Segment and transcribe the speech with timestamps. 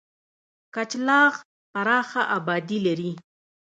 [0.75, 1.33] کچلاغ
[1.71, 3.11] پراخه آبادي لري.